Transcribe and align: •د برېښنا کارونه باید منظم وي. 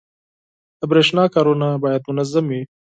•د 0.79 0.81
برېښنا 0.91 1.23
کارونه 1.35 1.67
باید 1.83 2.01
منظم 2.09 2.45
وي. 2.51 2.61